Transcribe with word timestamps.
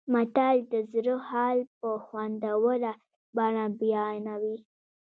متل 0.13 0.57
د 0.73 0.73
زړه 0.91 1.15
حال 1.29 1.57
په 1.79 1.89
خوندوره 2.05 2.93
بڼه 3.35 3.65
بیانوي 3.79 4.57